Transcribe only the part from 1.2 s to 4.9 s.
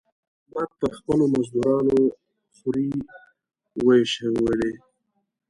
مزدورانو خورۍ واېشولې.